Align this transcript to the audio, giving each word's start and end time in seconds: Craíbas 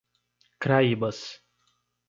Craíbas 0.63 1.43